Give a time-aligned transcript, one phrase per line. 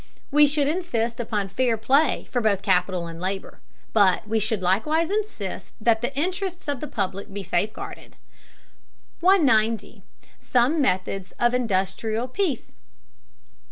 [0.31, 3.59] We should insist upon fair play for both capital and labor,
[3.93, 8.15] but we should likewise insist that the interests of the public be safeguarded.
[9.19, 10.01] 190.
[10.39, 12.71] SOME METHODS OF INDUSTRIAL PEACE.